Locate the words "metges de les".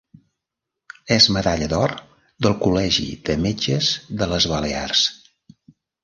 3.43-4.47